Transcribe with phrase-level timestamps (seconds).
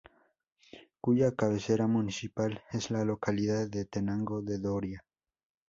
[0.99, 5.05] Cuya cabecera municipal es la localidad de Tenango de Doria.